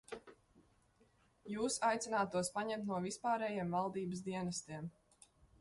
[1.55, 4.93] Jūs aicināt tos paņemt no vispārējiem valdības dienestiem.